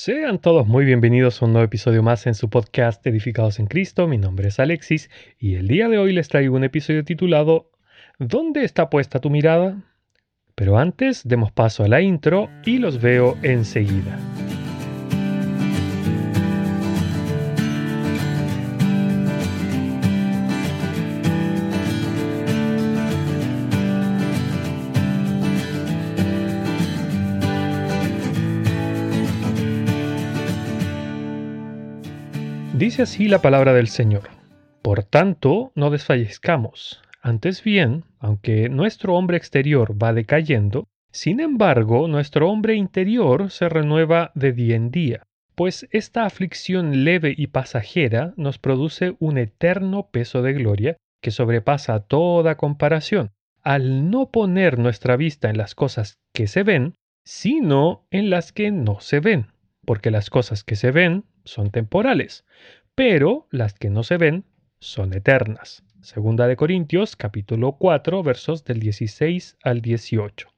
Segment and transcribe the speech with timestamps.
[0.00, 4.06] Sean todos muy bienvenidos a un nuevo episodio más en su podcast Edificados en Cristo.
[4.06, 7.72] Mi nombre es Alexis y el día de hoy les traigo un episodio titulado
[8.20, 9.82] ¿Dónde está puesta tu mirada?
[10.54, 14.16] Pero antes demos paso a la intro y los veo enseguida.
[32.78, 34.30] Dice así la palabra del Señor.
[34.82, 37.02] Por tanto, no desfallezcamos.
[37.20, 44.30] Antes bien, aunque nuestro hombre exterior va decayendo, sin embargo, nuestro hombre interior se renueva
[44.36, 45.24] de día en día,
[45.56, 51.98] pues esta aflicción leve y pasajera nos produce un eterno peso de gloria que sobrepasa
[51.98, 58.30] toda comparación, al no poner nuestra vista en las cosas que se ven, sino en
[58.30, 59.48] las que no se ven,
[59.84, 62.44] porque las cosas que se ven son temporales,
[62.94, 64.44] pero las que no se ven
[64.78, 65.82] son eternas.
[66.00, 70.48] Segunda de Corintios capítulo 4 versos del 16 al 18.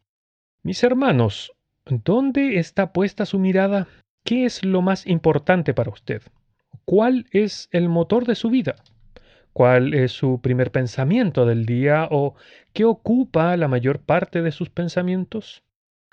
[0.63, 1.53] Mis hermanos,
[1.87, 3.89] ¿dónde está puesta su mirada?
[4.25, 6.23] ¿Qué es lo más importante para usted?
[6.85, 8.77] ¿Cuál es el motor de su vida?
[9.53, 12.35] ¿Cuál es su primer pensamiento del día o
[12.73, 15.63] qué ocupa la mayor parte de sus pensamientos?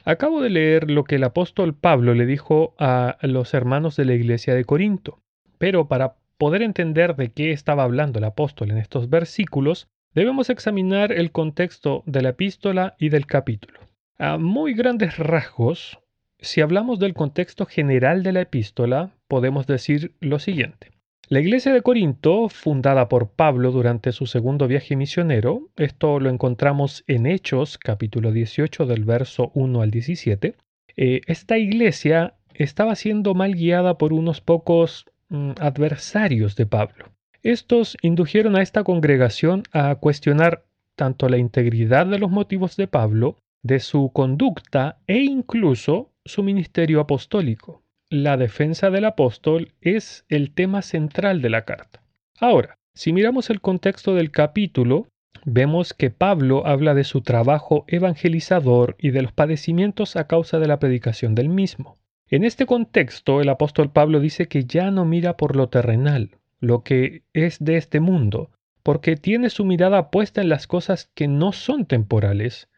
[0.07, 4.13] Acabo de leer lo que el apóstol Pablo le dijo a los hermanos de la
[4.13, 5.19] iglesia de Corinto,
[5.57, 11.11] pero para poder entender de qué estaba hablando el apóstol en estos versículos, debemos examinar
[11.11, 13.81] el contexto de la epístola y del capítulo.
[14.17, 15.99] A muy grandes rasgos,
[16.39, 20.91] si hablamos del contexto general de la epístola, podemos decir lo siguiente.
[21.29, 27.03] La iglesia de Corinto, fundada por Pablo durante su segundo viaje misionero, esto lo encontramos
[27.05, 30.55] en Hechos capítulo 18 del verso 1 al 17,
[30.95, 37.11] eh, esta iglesia estaba siendo mal guiada por unos pocos mm, adversarios de Pablo.
[37.43, 40.63] Estos indujeron a esta congregación a cuestionar
[40.95, 47.01] tanto la integridad de los motivos de Pablo, de su conducta e incluso su ministerio
[47.01, 52.01] apostólico la defensa del apóstol es el tema central de la carta.
[52.39, 55.07] Ahora, si miramos el contexto del capítulo,
[55.43, 60.67] vemos que Pablo habla de su trabajo evangelizador y de los padecimientos a causa de
[60.67, 61.97] la predicación del mismo.
[62.29, 66.83] En este contexto, el apóstol Pablo dice que ya no mira por lo terrenal, lo
[66.83, 68.51] que es de este mundo,
[68.83, 72.69] porque tiene su mirada puesta en las cosas que no son temporales,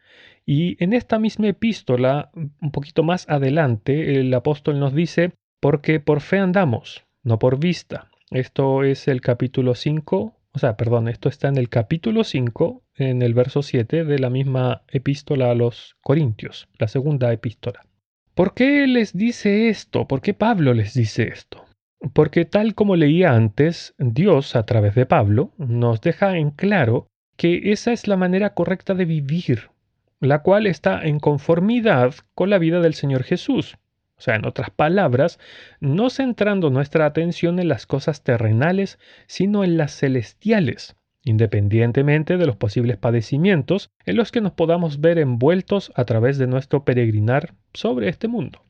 [0.51, 6.21] y en esta misma epístola, un poquito más adelante, el apóstol nos dice, porque por
[6.21, 8.09] fe andamos, no por vista.
[8.31, 13.21] Esto es el capítulo 5, o sea, perdón, esto está en el capítulo 5, en
[13.21, 17.85] el verso 7 de la misma epístola a los Corintios, la segunda epístola.
[18.33, 20.07] ¿Por qué les dice esto?
[20.07, 21.63] ¿Por qué Pablo les dice esto?
[22.11, 27.05] Porque tal como leía antes, Dios, a través de Pablo, nos deja en claro
[27.37, 29.69] que esa es la manera correcta de vivir,
[30.19, 33.77] la cual está en conformidad con la vida del Señor Jesús.
[34.17, 35.39] O sea, en otras palabras,
[35.79, 42.57] no centrando nuestra atención en las cosas terrenales, sino en las celestiales, independientemente de los
[42.57, 48.09] posibles padecimientos en los que nos podamos ver envueltos a través de nuestro peregrinar sobre
[48.09, 48.61] este mundo.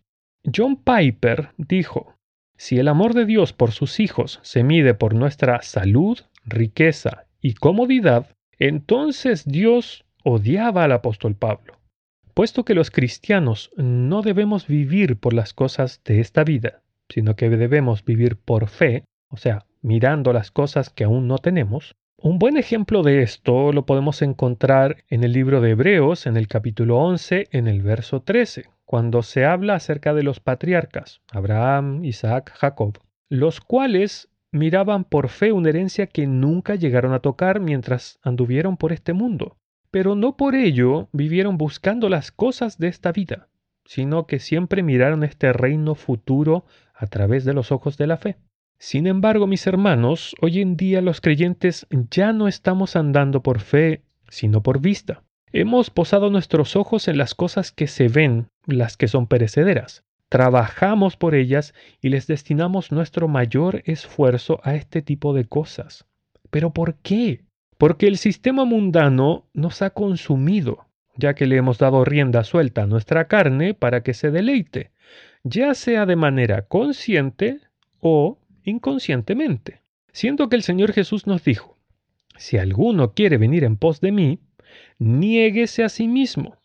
[0.55, 2.15] John Piper dijo,
[2.55, 7.53] si el amor de Dios por sus hijos se mide por nuestra salud, riqueza y
[7.55, 11.79] comodidad, entonces Dios odiaba al apóstol Pablo,
[12.33, 17.49] puesto que los cristianos no debemos vivir por las cosas de esta vida, sino que
[17.49, 21.95] debemos vivir por fe, o sea, mirando las cosas que aún no tenemos.
[22.17, 26.47] Un buen ejemplo de esto lo podemos encontrar en el libro de Hebreos, en el
[26.47, 32.51] capítulo 11, en el verso 13, cuando se habla acerca de los patriarcas, Abraham, Isaac,
[32.55, 38.77] Jacob, los cuales miraban por fe una herencia que nunca llegaron a tocar mientras anduvieron
[38.77, 39.55] por este mundo
[39.91, 43.49] pero no por ello vivieron buscando las cosas de esta vida,
[43.85, 48.37] sino que siempre miraron este reino futuro a través de los ojos de la fe.
[48.77, 54.03] Sin embargo, mis hermanos, hoy en día los creyentes ya no estamos andando por fe,
[54.29, 55.23] sino por vista.
[55.51, 60.03] Hemos posado nuestros ojos en las cosas que se ven, las que son perecederas.
[60.29, 66.05] Trabajamos por ellas y les destinamos nuestro mayor esfuerzo a este tipo de cosas.
[66.51, 67.45] ¿Pero por qué?
[67.79, 70.85] Porque el sistema mundano nos ha consumido,
[71.15, 74.91] ya que le hemos dado rienda suelta a nuestra carne para que se deleite,
[75.43, 77.61] ya sea de manera consciente
[78.01, 79.81] o inconscientemente.
[80.11, 81.77] Siendo que el Señor Jesús nos dijo,
[82.35, 84.39] si alguno quiere venir en pos de mí,
[84.97, 86.57] niéguese a sí mismo,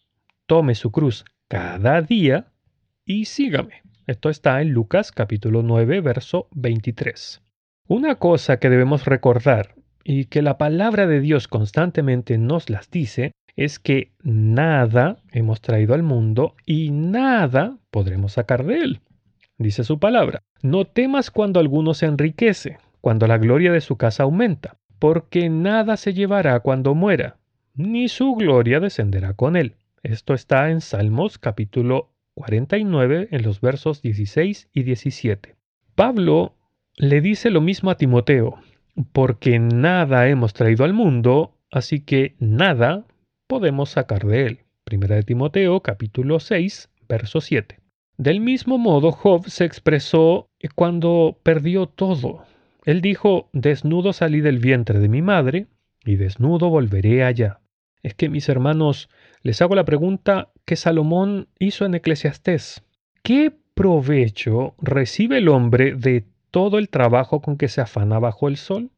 [0.47, 2.49] tome su cruz cada día
[3.05, 3.83] y sígame.
[4.09, 7.41] Esto está en Lucas capítulo 9, verso 23.
[7.87, 13.33] Una cosa que debemos recordar y que la palabra de Dios constantemente nos las dice
[13.57, 19.01] es que nada hemos traído al mundo y nada podremos sacar de él.
[19.57, 24.25] Dice su palabra, no temas cuando alguno se enriquece, cuando la gloria de su casa
[24.25, 27.39] aumenta, porque nada se llevará cuando muera,
[27.75, 29.77] ni su gloria descenderá con él.
[30.03, 35.55] Esto está en Salmos capítulo 49 en los versos 16 y 17.
[35.95, 36.57] Pablo
[36.97, 38.59] le dice lo mismo a Timoteo,
[39.13, 43.05] porque nada hemos traído al mundo, así que nada
[43.47, 44.61] podemos sacar de él.
[44.85, 47.79] Primera de Timoteo capítulo 6, verso 7.
[48.17, 52.45] Del mismo modo, Job se expresó cuando perdió todo.
[52.85, 55.67] Él dijo, desnudo salí del vientre de mi madre,
[56.05, 57.61] y desnudo volveré allá.
[58.03, 59.09] Es que, mis hermanos,
[59.43, 62.85] les hago la pregunta que Salomón hizo en Eclesiastés.
[63.23, 68.57] ¿Qué provecho recibe el hombre de todo el trabajo con que se afana bajo el
[68.57, 68.93] sol?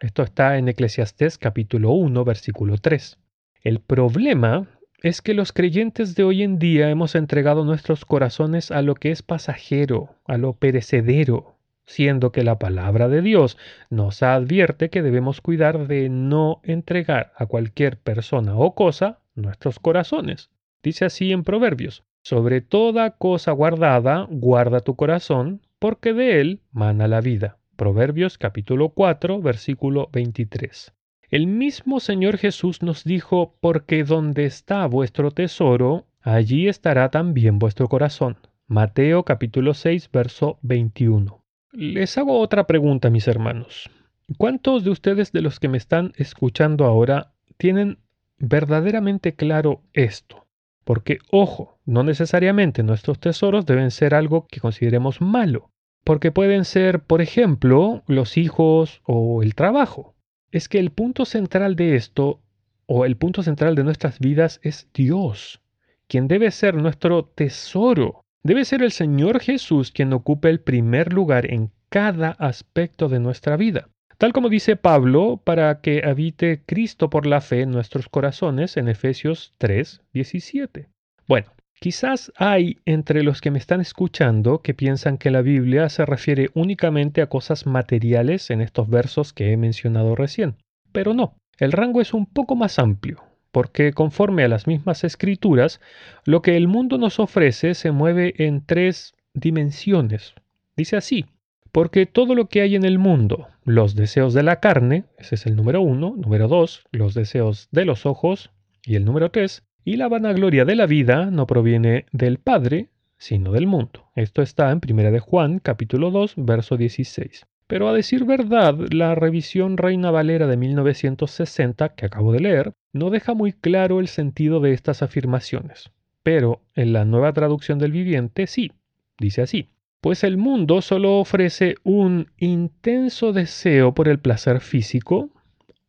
[0.00, 3.16] Esto está en Eclesiastés capítulo 1, versículo 3.
[3.62, 4.66] El problema
[5.00, 9.12] es que los creyentes de hoy en día hemos entregado nuestros corazones a lo que
[9.12, 11.54] es pasajero, a lo perecedero,
[11.86, 13.56] siendo que la palabra de Dios
[13.88, 20.50] nos advierte que debemos cuidar de no entregar a cualquier persona o cosa nuestros corazones.
[20.82, 27.08] Dice así en Proverbios, sobre toda cosa guardada, guarda tu corazón, porque de él mana
[27.08, 27.58] la vida.
[27.74, 30.92] Proverbios capítulo 4, versículo 23.
[31.30, 37.88] El mismo Señor Jesús nos dijo, porque donde está vuestro tesoro, allí estará también vuestro
[37.88, 38.36] corazón.
[38.66, 41.42] Mateo capítulo 6, verso 21.
[41.72, 43.88] Les hago otra pregunta, mis hermanos.
[44.36, 47.98] ¿Cuántos de ustedes de los que me están escuchando ahora tienen
[48.38, 50.46] verdaderamente claro esto?
[50.84, 55.69] Porque, ojo, no necesariamente nuestros tesoros deben ser algo que consideremos malo,
[56.04, 60.14] porque pueden ser, por ejemplo, los hijos o el trabajo
[60.52, 62.40] es que el punto central de esto,
[62.86, 65.60] o el punto central de nuestras vidas, es Dios,
[66.08, 68.24] quien debe ser nuestro tesoro.
[68.42, 73.56] Debe ser el Señor Jesús quien ocupe el primer lugar en cada aspecto de nuestra
[73.56, 73.88] vida.
[74.18, 78.88] Tal como dice Pablo, para que habite Cristo por la fe en nuestros corazones en
[78.88, 80.88] Efesios 3, 17.
[81.26, 86.04] Bueno, Quizás hay entre los que me están escuchando que piensan que la Biblia se
[86.04, 90.56] refiere únicamente a cosas materiales en estos versos que he mencionado recién,
[90.92, 95.80] pero no, el rango es un poco más amplio, porque conforme a las mismas escrituras,
[96.26, 100.34] lo que el mundo nos ofrece se mueve en tres dimensiones.
[100.76, 101.24] Dice así,
[101.72, 105.46] porque todo lo que hay en el mundo, los deseos de la carne, ese es
[105.46, 108.50] el número uno, número dos, los deseos de los ojos,
[108.84, 112.88] y el número tres, y la vanagloria de la vida no proviene del Padre,
[113.18, 114.06] sino del mundo.
[114.14, 117.46] Esto está en 1 de Juan, capítulo 2, verso 16.
[117.66, 123.10] Pero a decir verdad, la revisión Reina Valera de 1960 que acabo de leer no
[123.10, 125.90] deja muy claro el sentido de estas afirmaciones.
[126.22, 128.72] Pero en la nueva traducción del viviente sí,
[129.18, 129.68] dice así.
[130.00, 135.30] Pues el mundo solo ofrece un intenso deseo por el placer físico,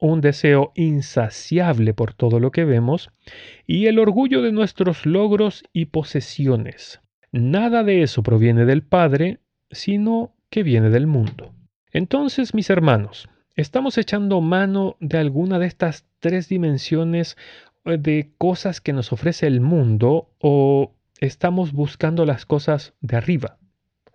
[0.02, 3.12] un deseo insaciable por todo lo que vemos
[3.68, 7.00] y el orgullo de nuestros logros y posesiones.
[7.32, 9.40] Nada de eso proviene del Padre,
[9.70, 11.54] sino que viene del mundo.
[11.94, 17.38] Entonces, mis hermanos, ¿estamos echando mano de alguna de estas tres dimensiones
[17.86, 23.60] eh, de cosas que nos ofrece el mundo o estamos buscando las cosas de arriba,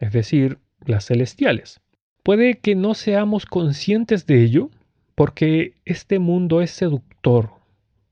[0.01, 1.81] es decir, las celestiales?
[2.25, 4.71] Puede que no seamos conscientes de ello,
[5.17, 7.51] porque este mundo es seductor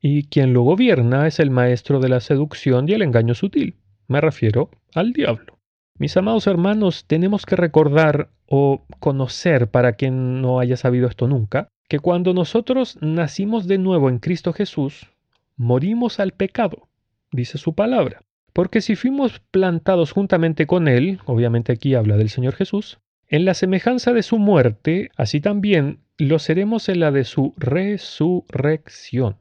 [0.00, 3.76] y quien lo gobierna es el maestro de la seducción y el engaño sutil.
[4.08, 5.58] Me refiero al diablo.
[5.98, 11.68] Mis amados hermanos, tenemos que recordar o conocer, para quien no haya sabido esto nunca,
[11.88, 15.06] que cuando nosotros nacimos de nuevo en Cristo Jesús,
[15.56, 16.88] morimos al pecado,
[17.32, 18.22] dice su palabra.
[18.52, 23.54] Porque si fuimos plantados juntamente con Él, obviamente aquí habla del Señor Jesús, en la
[23.54, 29.36] semejanza de su muerte, así también lo seremos en la de su resurrección.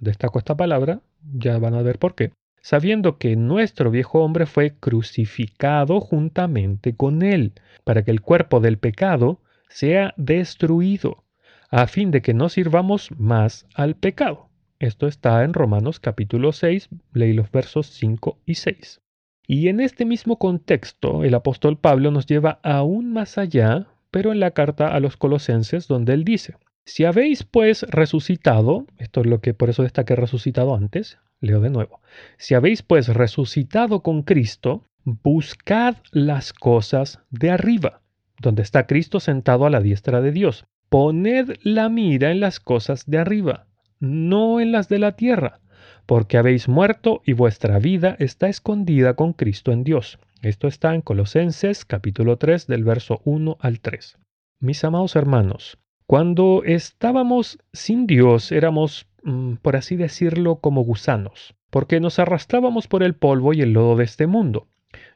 [0.00, 1.00] Destaco esta palabra,
[1.34, 2.32] ya van a ver por qué.
[2.62, 7.52] Sabiendo que nuestro viejo hombre fue crucificado juntamente con él,
[7.84, 11.24] para que el cuerpo del pecado sea destruido,
[11.70, 14.48] a fin de que no sirvamos más al pecado.
[14.78, 19.02] Esto está en Romanos capítulo 6, leí los versos 5 y 6.
[19.46, 24.38] Y en este mismo contexto, el apóstol Pablo nos lleva aún más allá pero en
[24.38, 26.54] la carta a los colosenses donde él dice,
[26.84, 31.68] si habéis pues resucitado, esto es lo que por eso destaqué resucitado antes, leo de
[31.68, 32.00] nuevo,
[32.38, 38.02] si habéis pues resucitado con Cristo, buscad las cosas de arriba,
[38.38, 40.64] donde está Cristo sentado a la diestra de Dios.
[40.88, 43.66] Poned la mira en las cosas de arriba,
[43.98, 45.58] no en las de la tierra,
[46.06, 50.18] porque habéis muerto y vuestra vida está escondida con Cristo en Dios.
[50.42, 54.18] Esto está en Colosenses capítulo 3 del verso 1 al 3.
[54.60, 61.98] Mis amados hermanos, cuando estábamos sin Dios éramos, mm, por así decirlo, como gusanos, porque
[62.00, 64.68] nos arrastrábamos por el polvo y el lodo de este mundo,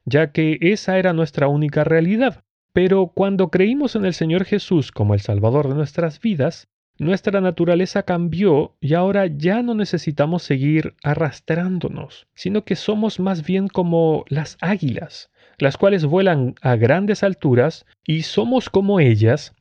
[0.06, 2.42] ya que esa era nuestra única realidad.
[2.72, 6.68] Pero cuando creímos en el Señor Jesús como el Salvador de nuestras vidas,
[6.98, 13.68] nuestra naturaleza cambió y ahora ya no necesitamos seguir arrastrándonos, sino que somos más bien
[13.68, 19.54] como las águilas, las cuales vuelan a grandes alturas y somos como ellas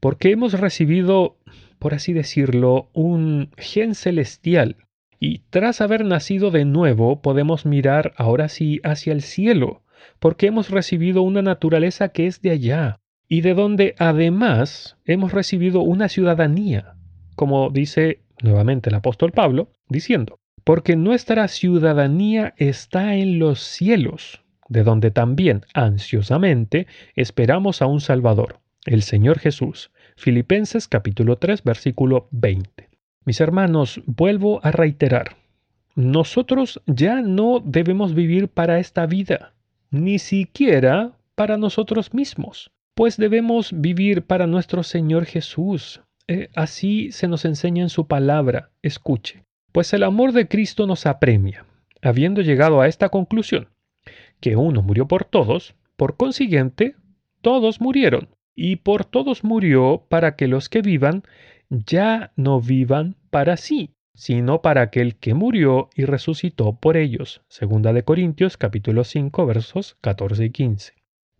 [0.00, 1.36] porque hemos recibido,
[1.78, 4.76] por así decirlo, un gen celestial.
[5.20, 9.82] Y tras haber nacido de nuevo podemos mirar ahora sí hacia el cielo,
[10.20, 15.82] porque hemos recibido una naturaleza que es de allá, y de donde además hemos recibido
[15.82, 16.94] una ciudadanía,
[17.36, 24.82] como dice nuevamente el apóstol Pablo, diciendo, porque nuestra ciudadanía está en los cielos, de
[24.82, 29.90] donde también ansiosamente esperamos a un Salvador, el Señor Jesús.
[30.16, 32.88] Filipenses capítulo 3 versículo 20.
[33.24, 35.36] Mis hermanos, vuelvo a reiterar,
[35.94, 39.54] nosotros ya no debemos vivir para esta vida,
[39.90, 46.02] ni siquiera para nosotros mismos, pues debemos vivir para nuestro Señor Jesús.
[46.26, 51.06] Eh, así se nos enseña en su palabra, escuche, pues el amor de Cristo nos
[51.06, 51.64] apremia,
[52.02, 53.68] habiendo llegado a esta conclusión,
[54.40, 56.96] que uno murió por todos, por consiguiente,
[57.40, 61.22] todos murieron y por todos murió para que los que vivan
[61.70, 67.42] ya no vivan para sí, sino para aquel que murió y resucitó por ellos.
[67.46, 70.94] Segunda de Corintios capítulo 5 versos 14 y 15.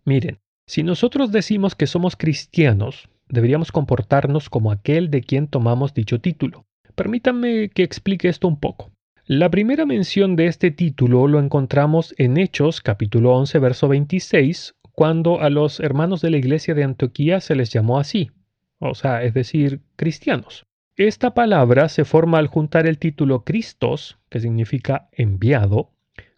[0.05, 0.39] Miren,
[0.69, 6.67] si nosotros decimos que somos cristianos, deberíamos comportarnos como aquel de quien tomamos dicho título.
[6.93, 8.91] Permítanme que explique esto un poco.
[9.25, 15.41] La primera mención de este título lo encontramos en Hechos capítulo 11 verso 26, cuando
[15.41, 18.29] a los hermanos de la iglesia de Antioquía se les llamó así,
[18.77, 20.67] o sea, es decir, cristianos.
[20.95, 25.89] Esta palabra se forma al juntar el título Christos, que significa enviado,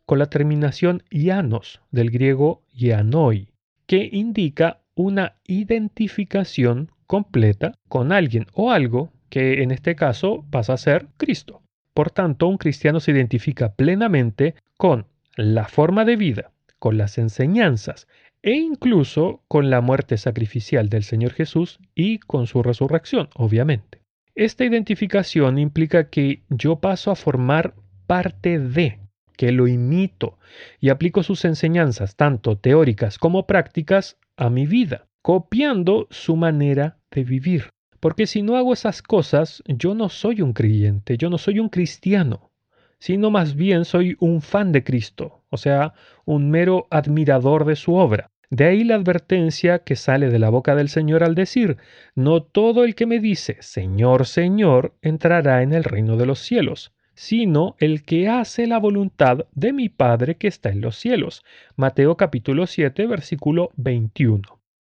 [0.06, 3.51] con la terminación ianos, del griego ianoi,
[3.92, 10.78] que indica una identificación completa con alguien o algo que en este caso pasa a
[10.78, 11.62] ser Cristo.
[11.94, 18.08] Por tanto, un cristiano se identifica plenamente con la forma de vida, con las enseñanzas
[18.42, 24.00] e incluso con la muerte sacrificial del Señor Jesús y con su resurrección, obviamente.
[24.36, 27.76] Esta identificación implica que yo paso a formar
[28.08, 29.01] parte de,
[29.42, 30.38] que lo imito
[30.80, 37.24] y aplico sus enseñanzas, tanto teóricas como prácticas, a mi vida, copiando su manera de
[37.24, 37.72] vivir.
[38.00, 41.70] Porque si no hago esas cosas, yo no soy un creyente, yo no soy un
[41.70, 42.52] cristiano,
[43.00, 47.96] sino más bien soy un fan de Cristo, o sea, un mero admirador de su
[47.96, 48.30] obra.
[48.52, 51.78] De ahí la advertencia que sale de la boca del Señor al decir,
[52.14, 56.94] no todo el que me dice, Señor, Señor, entrará en el reino de los cielos,
[57.14, 61.44] sino el que hace la voluntad de mi Padre que está en los cielos.
[61.76, 64.42] Mateo capítulo 7, versículo 21.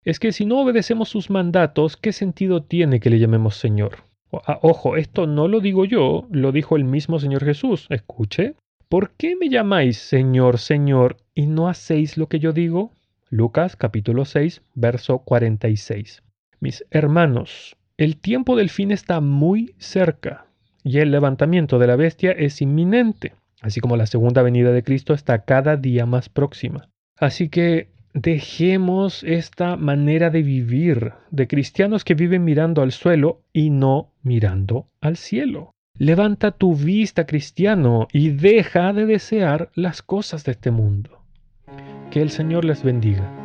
[0.03, 4.03] Es que si no obedecemos sus mandatos, ¿qué sentido tiene que le llamemos Señor?
[4.31, 7.87] Ah, ojo, esto no lo digo yo, lo dijo el mismo Señor Jesús.
[7.89, 8.55] Escuche.
[8.87, 12.91] ¿Por qué me llamáis Señor, Señor, y no hacéis lo que yo digo?
[13.29, 16.23] Lucas capítulo 6, verso 46.
[16.59, 20.48] Mis hermanos, el tiempo del fin está muy cerca
[20.83, 25.13] y el levantamiento de la bestia es inminente, así como la segunda venida de Cristo
[25.13, 26.89] está cada día más próxima.
[27.17, 33.69] Así que dejemos esta manera de vivir de cristianos que viven mirando al suelo y
[33.69, 35.71] no mirando al cielo.
[35.97, 41.23] Levanta tu vista, cristiano, y deja de desear las cosas de este mundo.
[42.09, 43.38] Que el Señor les bendiga.